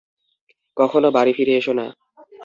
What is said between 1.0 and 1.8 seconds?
বাড়ি ফিরে এসো